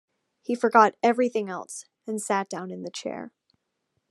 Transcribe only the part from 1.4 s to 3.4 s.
else, and sat down in the chair.